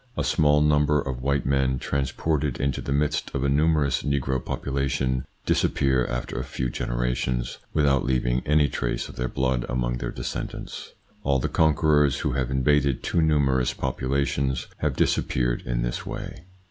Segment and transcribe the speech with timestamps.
[0.17, 5.27] A small number of white men transported into the midst of a numerous negro population
[5.45, 10.93] disappear, after a few generations, without leaving any trace of their blood among their descendants.
[11.21, 16.45] All the conquerors who have invaded too numerous populations have dis appeared in this way.